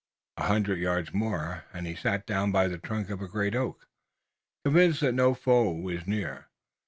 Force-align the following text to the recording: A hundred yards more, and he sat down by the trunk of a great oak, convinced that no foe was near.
A 0.37 0.45
hundred 0.45 0.79
yards 0.79 1.13
more, 1.13 1.65
and 1.73 1.85
he 1.85 1.93
sat 1.93 2.25
down 2.25 2.51
by 2.51 2.67
the 2.67 2.79
trunk 2.79 3.11
of 3.11 3.21
a 3.21 3.27
great 3.27 3.53
oak, 3.53 3.87
convinced 4.65 5.01
that 5.01 5.13
no 5.13 5.35
foe 5.35 5.69
was 5.73 6.07
near. 6.07 6.47